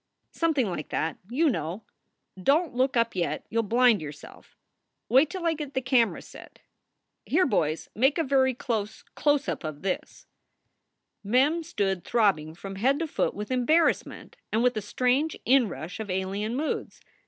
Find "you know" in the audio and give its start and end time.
1.29-1.83